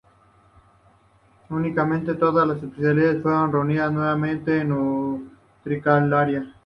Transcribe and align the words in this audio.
Últimamente 1.51 2.15
todas 2.15 2.47
las 2.47 2.57
especies 2.63 3.21
fueron 3.21 3.51
reunidas 3.51 3.91
nuevamente 3.91 4.61
en 4.61 4.71
"Utricularia". 4.71 6.55